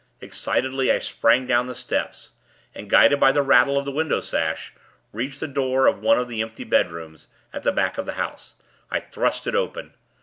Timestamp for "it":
9.45-9.53